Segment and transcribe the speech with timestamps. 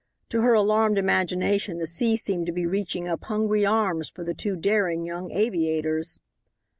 [0.29, 4.33] To her alarmed imagination the sea seemed to be reaching up hungry arms for the
[4.33, 6.19] two daring young aviators.